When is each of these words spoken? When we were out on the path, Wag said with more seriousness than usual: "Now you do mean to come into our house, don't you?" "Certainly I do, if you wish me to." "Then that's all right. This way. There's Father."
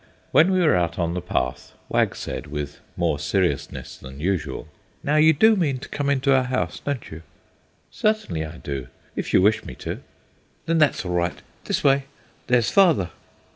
When 0.31 0.49
we 0.49 0.61
were 0.61 0.75
out 0.75 0.97
on 0.97 1.13
the 1.13 1.21
path, 1.21 1.73
Wag 1.87 2.15
said 2.15 2.47
with 2.47 2.79
more 2.97 3.19
seriousness 3.19 3.95
than 3.97 4.19
usual: 4.19 4.67
"Now 5.03 5.17
you 5.17 5.31
do 5.31 5.55
mean 5.55 5.77
to 5.77 5.87
come 5.87 6.09
into 6.09 6.33
our 6.35 6.45
house, 6.45 6.79
don't 6.83 7.11
you?" 7.11 7.21
"Certainly 7.91 8.43
I 8.43 8.57
do, 8.57 8.87
if 9.15 9.31
you 9.31 9.43
wish 9.43 9.63
me 9.63 9.75
to." 9.75 9.99
"Then 10.65 10.79
that's 10.79 11.05
all 11.05 11.11
right. 11.13 11.39
This 11.65 11.83
way. 11.83 12.05
There's 12.47 12.71
Father." 12.71 13.11